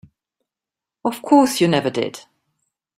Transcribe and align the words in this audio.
Of 1.05 1.21
course 1.21 1.61
you 1.61 1.67
never 1.67 1.91
did. 1.91 2.21